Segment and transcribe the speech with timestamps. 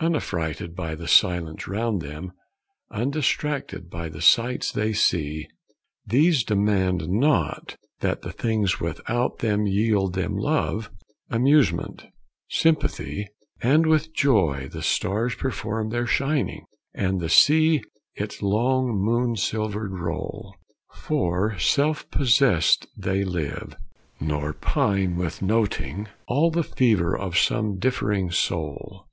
[0.00, 2.32] "Unaffrighted by the silence round them,
[2.90, 5.46] Undistracted by the sights they see,
[6.04, 10.90] These demand not that the things without them Yield them love,
[11.30, 12.08] amusement,
[12.48, 13.28] sympathy.
[13.62, 17.82] "And with joy the stars perform their shining, And the sea
[18.16, 20.56] its long, moon silver'd roll;
[20.92, 23.76] For self poised they live,
[24.18, 29.06] nor pine with noting All the fever of some differing soul.